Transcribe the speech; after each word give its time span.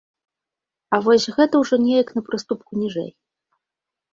А 0.95 0.99
вось 1.07 1.27
гэта 1.35 1.55
ўжо 1.65 1.75
неяк 1.85 2.07
на 2.17 2.21
прыступку 2.31 2.71
ніжэй. 2.85 3.09